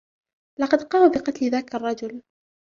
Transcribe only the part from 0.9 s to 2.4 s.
بقتل ذاك الرجل.